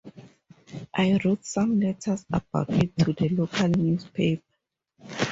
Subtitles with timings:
[0.95, 4.41] I wrote some letters about it to the local newspaper.